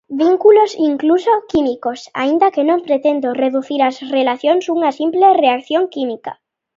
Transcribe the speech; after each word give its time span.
Vínculos 0.23 0.71
incluso 0.89 1.31
químicos, 1.51 1.99
aínda 2.21 2.51
que 2.53 2.63
non 2.69 2.79
pretendo 2.87 3.27
reducir 3.43 3.79
as 3.89 3.97
relacións 4.15 4.63
unha 4.75 4.91
simple 4.99 5.27
reacción 5.43 5.83
química. 5.95 6.31